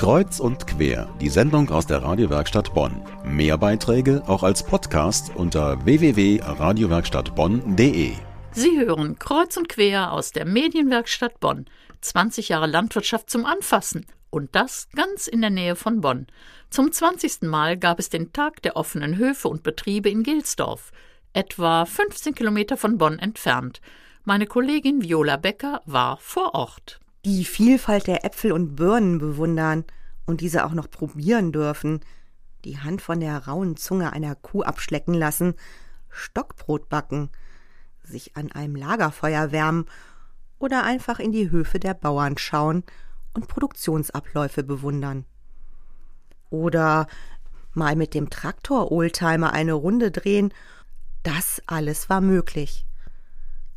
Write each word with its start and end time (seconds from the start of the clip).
Kreuz 0.00 0.40
und 0.40 0.66
quer, 0.66 1.14
die 1.20 1.28
Sendung 1.28 1.68
aus 1.68 1.86
der 1.86 2.02
Radiowerkstatt 2.02 2.72
Bonn. 2.72 3.02
Mehr 3.22 3.58
Beiträge 3.58 4.22
auch 4.26 4.42
als 4.42 4.64
Podcast 4.64 5.30
unter 5.34 5.84
www.radiowerkstattbonn.de. 5.84 8.12
Sie 8.52 8.78
hören 8.78 9.18
Kreuz 9.18 9.58
und 9.58 9.68
quer 9.68 10.12
aus 10.12 10.32
der 10.32 10.46
Medienwerkstatt 10.46 11.38
Bonn. 11.38 11.66
20 12.00 12.48
Jahre 12.48 12.66
Landwirtschaft 12.66 13.28
zum 13.28 13.44
Anfassen. 13.44 14.06
Und 14.30 14.56
das 14.56 14.88
ganz 14.96 15.26
in 15.26 15.42
der 15.42 15.50
Nähe 15.50 15.76
von 15.76 16.00
Bonn. 16.00 16.28
Zum 16.70 16.90
20. 16.90 17.42
Mal 17.42 17.76
gab 17.76 17.98
es 17.98 18.08
den 18.08 18.32
Tag 18.32 18.62
der 18.62 18.76
offenen 18.76 19.18
Höfe 19.18 19.48
und 19.48 19.62
Betriebe 19.62 20.08
in 20.08 20.22
Gilsdorf, 20.22 20.92
etwa 21.34 21.84
15 21.84 22.34
Kilometer 22.34 22.78
von 22.78 22.96
Bonn 22.96 23.18
entfernt. 23.18 23.82
Meine 24.24 24.46
Kollegin 24.46 25.02
Viola 25.02 25.36
Becker 25.36 25.82
war 25.84 26.16
vor 26.16 26.54
Ort 26.54 27.00
die 27.24 27.44
Vielfalt 27.44 28.06
der 28.06 28.24
Äpfel 28.24 28.52
und 28.52 28.76
Birnen 28.76 29.18
bewundern 29.18 29.84
und 30.26 30.40
diese 30.40 30.64
auch 30.64 30.72
noch 30.72 30.90
probieren 30.90 31.52
dürfen, 31.52 32.00
die 32.64 32.78
Hand 32.78 33.02
von 33.02 33.20
der 33.20 33.46
rauen 33.46 33.76
Zunge 33.76 34.12
einer 34.12 34.34
Kuh 34.34 34.62
abschlecken 34.62 35.14
lassen, 35.14 35.54
Stockbrot 36.08 36.88
backen, 36.88 37.30
sich 38.02 38.36
an 38.36 38.50
einem 38.52 38.76
Lagerfeuer 38.76 39.52
wärmen 39.52 39.86
oder 40.58 40.82
einfach 40.84 41.18
in 41.18 41.32
die 41.32 41.50
Höfe 41.50 41.78
der 41.78 41.94
Bauern 41.94 42.36
schauen 42.38 42.84
und 43.34 43.48
Produktionsabläufe 43.48 44.62
bewundern. 44.62 45.24
Oder 46.50 47.06
mal 47.72 47.96
mit 47.96 48.14
dem 48.14 48.30
Traktor 48.30 48.90
Oldtimer 48.90 49.52
eine 49.52 49.74
Runde 49.74 50.10
drehen, 50.10 50.52
das 51.22 51.62
alles 51.66 52.08
war 52.08 52.20
möglich. 52.20 52.86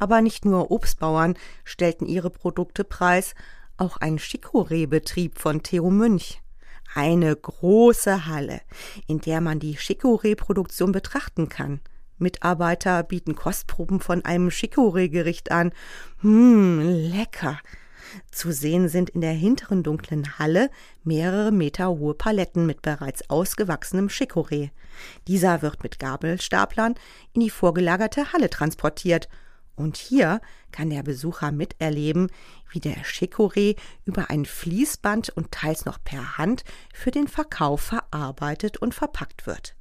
Aber 0.00 0.22
nicht 0.22 0.44
nur 0.44 0.70
Obstbauern 0.72 1.34
stellten 1.62 2.06
ihre 2.06 2.30
Produkte 2.30 2.84
preis, 2.84 3.34
auch 3.76 3.98
ein 3.98 4.18
Chicorée-Betrieb 4.18 5.38
von 5.38 5.62
Theo 5.62 5.90
Münch. 5.90 6.40
Eine 6.94 7.36
große 7.36 8.26
Halle, 8.26 8.62
in 9.06 9.20
der 9.20 9.40
man 9.40 9.60
die 9.60 9.76
Chicorée-Produktion 9.76 10.90
betrachten 10.90 11.48
kann. 11.48 11.80
Mitarbeiter 12.18 13.02
bieten 13.02 13.34
Kostproben 13.34 14.00
von 14.00 14.24
einem 14.24 14.48
Chicorée-Gericht 14.48 15.52
an. 15.52 15.70
Hm, 16.20 16.80
lecker. 17.12 17.58
Zu 18.32 18.52
sehen 18.52 18.88
sind 18.88 19.10
in 19.10 19.20
der 19.20 19.32
hinteren 19.32 19.82
dunklen 19.82 20.38
Halle 20.38 20.70
mehrere 21.04 21.52
Meter 21.52 21.90
hohe 21.90 22.14
Paletten 22.14 22.66
mit 22.66 22.82
bereits 22.82 23.28
ausgewachsenem 23.28 24.08
Chicorée. 24.08 24.70
Dieser 25.28 25.62
wird 25.62 25.82
mit 25.82 25.98
Gabelstaplern 25.98 26.94
in 27.34 27.42
die 27.42 27.50
vorgelagerte 27.50 28.32
Halle 28.32 28.50
transportiert 28.50 29.28
und 29.80 29.96
hier 29.96 30.40
kann 30.72 30.90
der 30.90 31.02
Besucher 31.02 31.50
miterleben, 31.50 32.28
wie 32.70 32.80
der 32.80 33.02
Chicorée 33.02 33.76
über 34.04 34.30
ein 34.30 34.44
Fließband 34.44 35.30
und 35.30 35.50
teils 35.50 35.84
noch 35.84 35.98
per 36.02 36.38
Hand 36.38 36.64
für 36.94 37.10
den 37.10 37.26
Verkauf 37.26 37.80
verarbeitet 37.80 38.76
und 38.76 38.94
verpackt 38.94 39.46
wird. 39.46 39.74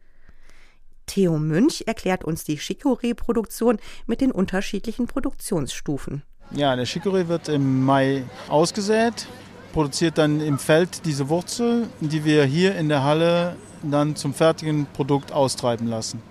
Theo 1.05 1.37
Münch 1.37 1.83
erklärt 1.87 2.23
uns 2.23 2.43
die 2.43 2.57
Chicorée-Produktion 2.57 3.77
mit 4.05 4.21
den 4.21 4.31
unterschiedlichen 4.31 5.07
Produktionsstufen. 5.07 6.23
Ja, 6.51 6.75
der 6.75 6.87
Chicorée 6.87 7.27
wird 7.27 7.49
im 7.49 7.83
Mai 7.83 8.23
ausgesät, 8.47 9.27
produziert 9.73 10.17
dann 10.17 10.39
im 10.39 10.57
Feld 10.59 11.05
diese 11.05 11.29
Wurzel, 11.29 11.87
die 11.99 12.25
wir 12.25 12.45
hier 12.45 12.75
in 12.75 12.89
der 12.89 13.03
Halle 13.03 13.55
dann 13.83 14.15
zum 14.15 14.33
fertigen 14.33 14.87
Produkt 14.93 15.31
austreiben 15.31 15.87
lassen. 15.87 16.21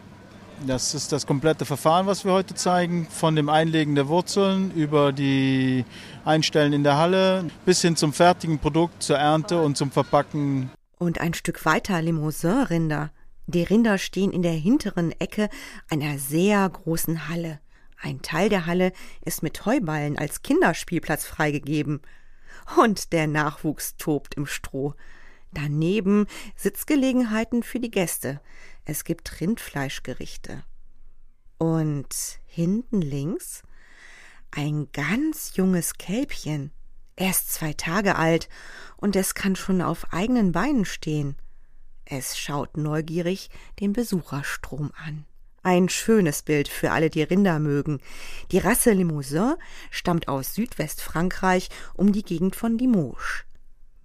Das 0.67 0.95
ist 0.95 1.13
das 1.13 1.27
komplette 1.27 1.65
Verfahren, 1.65 2.07
was 2.07 2.25
wir 2.25 2.33
heute 2.33 2.55
zeigen, 2.55 3.07
von 3.11 3.37
dem 3.37 3.49
Einlegen 3.49 3.95
der 3.95 4.09
Wurzeln 4.09 4.73
über 4.73 5.13
die 5.13 5.85
Einstellen 6.25 6.73
in 6.73 6.83
der 6.83 6.97
Halle 6.97 7.49
bis 7.65 7.81
hin 7.81 7.97
zum 7.97 8.13
fertigen 8.13 8.59
Produkt, 8.59 9.03
zur 9.03 9.17
Ernte 9.17 9.63
und 9.63 9.77
zum 9.77 9.91
Verpacken. 9.91 10.71
Und 10.99 11.21
ein 11.21 11.35
Stück 11.35 11.65
weiter 11.65 12.03
Limousin-Rinder. 12.03 13.11
Die 13.47 13.63
Rinder 13.63 13.99
stehen 13.99 14.33
in 14.33 14.43
der 14.43 14.53
hinteren 14.53 15.13
Ecke 15.13 15.49
einer 15.89 16.19
sehr 16.19 16.69
großen 16.69 17.29
Halle. 17.29 17.61
Ein 18.01 18.21
Teil 18.21 18.49
der 18.49 18.67
Halle 18.67 18.93
ist 19.25 19.43
mit 19.43 19.65
Heuballen 19.65 20.19
als 20.19 20.43
Kinderspielplatz 20.43 21.25
freigegeben. 21.25 22.03
Und 22.77 23.13
der 23.13 23.27
Nachwuchs 23.27 23.97
tobt 23.97 24.35
im 24.35 24.47
Stroh. 24.47 24.95
Daneben 25.53 26.27
Sitzgelegenheiten 26.57 27.63
für 27.63 27.81
die 27.81 27.91
Gäste. 27.91 28.41
Es 28.85 29.05
gibt 29.05 29.41
Rindfleischgerichte. 29.41 30.65
Und 31.59 32.41
hinten 32.47 33.01
links 33.01 33.63
ein 34.51 34.89
ganz 34.93 35.57
junges 35.57 35.95
Kälbchen. 35.95 36.73
Er 37.17 37.31
ist 37.31 37.53
zwei 37.53 37.73
Tage 37.73 38.17
alt 38.17 38.49
und 38.97 39.17
es 39.17 39.35
kann 39.35 39.57
schon 39.57 39.83
auf 39.83 40.13
eigenen 40.13 40.53
Beinen 40.53 40.85
stehen. 40.85 41.37
Es 42.05 42.39
schaut 42.39 42.77
neugierig 42.77 43.51
den 43.81 43.93
Besucherstrom 43.93 44.93
an. 45.05 45.27
Ein 45.63 45.89
schönes 45.89 46.43
Bild 46.43 46.69
für 46.69 46.93
alle, 46.93 47.11
die 47.11 47.23
Rinder 47.23 47.59
mögen. 47.59 48.01
Die 48.53 48.59
Rasse 48.59 48.93
Limousin 48.93 49.57
stammt 49.91 50.29
aus 50.29 50.55
Südwestfrankreich 50.55 51.69
um 51.95 52.13
die 52.13 52.23
Gegend 52.23 52.57
von 52.57 52.79
Limoges. 52.79 53.45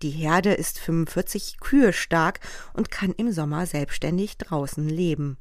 Die 0.03 0.09
Herde 0.09 0.53
ist 0.53 0.79
45 0.79 1.61
Kühe 1.61 1.93
stark 1.93 2.41
und 2.73 2.91
kann 2.91 3.13
im 3.13 3.31
Sommer 3.31 3.65
selbstständig 3.65 4.37
draußen 4.37 4.89
leben. 4.89 5.37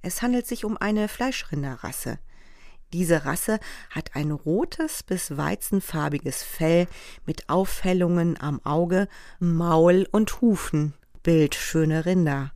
Es 0.00 0.22
handelt 0.22 0.46
sich 0.46 0.64
um 0.64 0.76
eine 0.76 1.08
Fleischrinderrasse. 1.08 2.20
Diese 2.92 3.24
Rasse 3.24 3.58
hat 3.90 4.14
ein 4.14 4.30
rotes 4.30 5.02
bis 5.02 5.36
weizenfarbiges 5.36 6.44
Fell 6.44 6.86
mit 7.26 7.48
Aufhellungen 7.48 8.40
am 8.40 8.64
Auge, 8.64 9.08
Maul 9.40 10.06
und 10.12 10.40
Hufen. 10.40 10.94
Bildschöne 11.24 12.06
Rinder. 12.06 12.52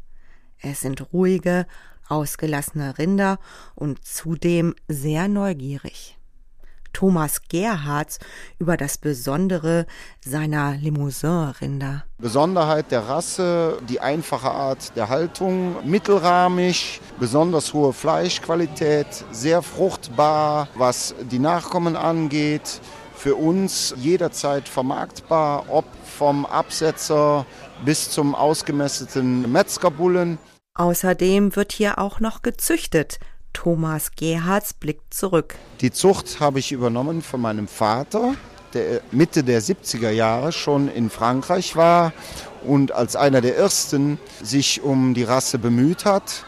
Es 0.61 0.83
sind 0.83 1.13
ruhige, 1.13 1.67
ausgelassene 2.07 2.97
Rinder 2.97 3.41
und 3.75 4.05
zudem 4.07 4.77
sehr 4.87 5.27
neugierig. 5.27 6.18
Thomas 6.93 7.43
Gerhards 7.49 8.19
über 8.59 8.77
das 8.77 8.99
Besondere 8.99 9.87
seiner 10.21 10.75
Limousin-Rinder. 10.77 12.05
Besonderheit 12.19 12.91
der 12.91 13.09
Rasse, 13.09 13.79
die 13.89 14.01
einfache 14.01 14.51
Art 14.51 14.97
der 14.97 15.09
Haltung, 15.09 15.77
mittelrahmig, 15.89 17.01
besonders 17.21 17.73
hohe 17.73 17.93
Fleischqualität, 17.93 19.07
sehr 19.31 19.63
fruchtbar, 19.63 20.69
was 20.75 21.15
die 21.31 21.39
Nachkommen 21.39 21.97
angeht. 21.97 22.81
Für 23.15 23.35
uns 23.35 23.95
jederzeit 23.97 24.69
vermarktbar, 24.69 25.65
ob 25.69 25.85
vom 26.05 26.47
Absetzer 26.47 27.47
bis 27.85 28.11
zum 28.11 28.35
ausgemesseten 28.35 29.51
Metzgerbullen. 29.51 30.39
Außerdem 30.75 31.57
wird 31.57 31.73
hier 31.73 31.99
auch 31.99 32.21
noch 32.21 32.43
gezüchtet, 32.43 33.19
Thomas 33.59 34.13
Gerhards 34.15 34.73
blickt 34.73 35.13
zurück. 35.13 35.57
Die 35.81 35.91
Zucht 35.91 36.39
habe 36.39 36.61
ich 36.61 36.71
übernommen 36.71 37.23
von 37.23 37.41
meinem 37.41 37.67
Vater, 37.67 38.35
der 38.73 39.01
Mitte 39.11 39.43
der 39.43 39.61
70er 39.61 40.11
Jahre 40.11 40.53
schon 40.53 40.87
in 40.87 41.11
Frankreich 41.11 41.75
war 41.75 42.13
und 42.65 42.93
als 42.93 43.17
einer 43.17 43.41
der 43.41 43.57
ersten 43.57 44.21
sich 44.41 44.85
um 44.85 45.13
die 45.13 45.25
Rasse 45.25 45.59
bemüht 45.59 46.05
hat. 46.05 46.45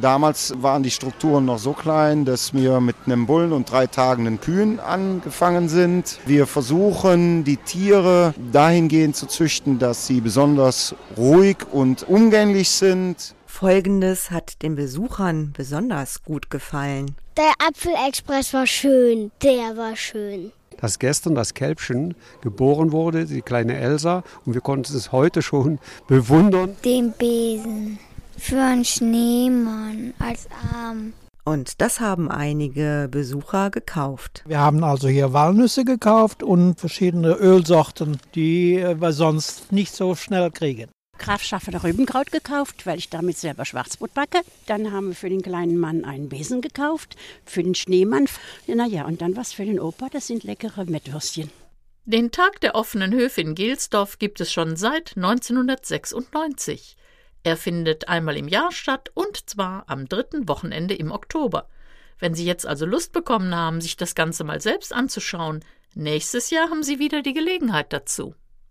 Damals 0.00 0.52
waren 0.56 0.82
die 0.82 0.90
Strukturen 0.90 1.44
noch 1.44 1.60
so 1.60 1.74
klein, 1.74 2.24
dass 2.24 2.52
wir 2.52 2.80
mit 2.80 2.96
einem 3.06 3.26
Bullen 3.26 3.52
und 3.52 3.70
drei 3.70 3.86
tagenden 3.86 4.40
Kühen 4.40 4.80
angefangen 4.80 5.68
sind. 5.68 6.18
Wir 6.26 6.48
versuchen, 6.48 7.44
die 7.44 7.58
Tiere 7.58 8.34
dahingehend 8.50 9.14
zu 9.14 9.26
züchten, 9.26 9.78
dass 9.78 10.08
sie 10.08 10.20
besonders 10.20 10.96
ruhig 11.16 11.58
und 11.70 12.08
umgänglich 12.08 12.68
sind. 12.70 13.36
Folgendes 13.62 14.32
hat 14.32 14.60
den 14.64 14.74
Besuchern 14.74 15.52
besonders 15.56 16.24
gut 16.24 16.50
gefallen. 16.50 17.14
Der 17.36 17.52
Apfelexpress 17.64 18.52
war 18.54 18.66
schön, 18.66 19.30
der 19.40 19.76
war 19.76 19.94
schön. 19.94 20.50
Dass 20.78 20.98
gestern 20.98 21.36
das 21.36 21.54
Kälbchen 21.54 22.16
geboren 22.40 22.90
wurde, 22.90 23.24
die 23.24 23.40
kleine 23.40 23.78
Elsa, 23.78 24.24
und 24.44 24.54
wir 24.54 24.62
konnten 24.62 24.96
es 24.96 25.12
heute 25.12 25.42
schon 25.42 25.78
bewundern. 26.08 26.74
Den 26.84 27.12
Besen 27.12 28.00
für 28.36 28.60
einen 28.60 28.84
Schneemann 28.84 30.12
als 30.18 30.48
Arm. 30.74 31.12
Und 31.44 31.80
das 31.80 32.00
haben 32.00 32.32
einige 32.32 33.06
Besucher 33.08 33.70
gekauft. 33.70 34.42
Wir 34.44 34.58
haben 34.58 34.82
also 34.82 35.06
hier 35.06 35.32
Walnüsse 35.32 35.84
gekauft 35.84 36.42
und 36.42 36.80
verschiedene 36.80 37.34
Ölsorten, 37.34 38.18
die 38.34 38.84
wir 38.98 39.12
sonst 39.12 39.70
nicht 39.70 39.94
so 39.94 40.16
schnell 40.16 40.50
kriegen. 40.50 40.88
Grafschaffer 41.22 41.82
Rübenkraut 41.84 42.32
gekauft, 42.32 42.84
weil 42.84 42.98
ich 42.98 43.08
damit 43.08 43.38
selber 43.38 43.64
Schwarzbrot 43.64 44.12
backe. 44.12 44.40
Dann 44.66 44.92
haben 44.92 45.08
wir 45.08 45.14
für 45.14 45.30
den 45.30 45.40
kleinen 45.40 45.78
Mann 45.78 46.04
einen 46.04 46.28
Besen 46.28 46.60
gekauft, 46.60 47.16
für 47.46 47.62
den 47.62 47.76
Schneemann. 47.76 48.26
Naja, 48.66 49.06
und 49.06 49.22
dann 49.22 49.36
was 49.36 49.52
für 49.52 49.64
den 49.64 49.78
Opa, 49.80 50.08
das 50.10 50.26
sind 50.26 50.42
leckere 50.42 50.84
Mettwürstchen. 50.84 51.50
Den 52.04 52.32
Tag 52.32 52.60
der 52.60 52.74
offenen 52.74 53.12
Höfe 53.12 53.40
in 53.40 53.54
Gelsdorf 53.54 54.18
gibt 54.18 54.40
es 54.40 54.52
schon 54.52 54.74
seit 54.74 55.16
1996. 55.16 56.96
Er 57.44 57.56
findet 57.56 58.08
einmal 58.08 58.36
im 58.36 58.48
Jahr 58.48 58.72
statt 58.72 59.12
und 59.14 59.48
zwar 59.48 59.84
am 59.86 60.08
dritten 60.08 60.48
Wochenende 60.48 60.94
im 60.94 61.12
Oktober. 61.12 61.68
Wenn 62.18 62.34
Sie 62.34 62.44
jetzt 62.44 62.66
also 62.66 62.84
Lust 62.86 63.12
bekommen 63.12 63.54
haben, 63.54 63.80
sich 63.80 63.96
das 63.96 64.16
Ganze 64.16 64.42
mal 64.42 64.60
selbst 64.60 64.92
anzuschauen, 64.92 65.64
nächstes 65.94 66.50
Jahr 66.50 66.70
haben 66.70 66.82
Sie 66.82 66.98
wieder 66.98 67.22
die 67.22 67.34
Gelegenheit 67.34 67.92
dazu. 67.92 68.34